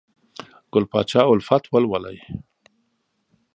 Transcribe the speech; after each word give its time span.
ګل 0.73 0.85
پاچا 0.91 1.21
الفت 1.31 1.63
ولولئ! 1.71 2.17